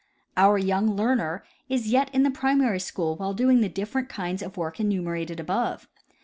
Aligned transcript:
Our 0.35 0.57
young 0.57 0.95
learner 0.95 1.43
is 1.69 1.89
yet 1.91 2.09
in 2.11 2.23
the 2.23 2.31
primary 2.31 2.79
school 2.79 3.15
while 3.17 3.35
doing 3.35 3.61
the 3.61 3.69
difterent 3.69 4.09
kinds 4.09 4.41
of 4.41 4.57
work 4.57 4.79
enumerated 4.79 5.39
above. 5.39 5.87